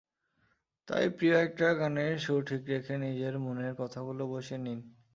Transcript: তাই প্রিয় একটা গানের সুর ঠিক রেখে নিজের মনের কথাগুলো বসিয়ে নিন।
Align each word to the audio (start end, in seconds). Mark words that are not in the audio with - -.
তাই 0.87 1.05
প্রিয় 1.09 1.35
একটা 1.39 1.67
গানের 1.73 2.13
সুর 2.19 2.41
ঠিক 2.43 2.63
রেখে 2.67 2.93
নিজের 2.97 3.35
মনের 3.39 3.73
কথাগুলো 3.75 4.23
বসিয়ে 4.27 4.59
নিন। 4.59 4.79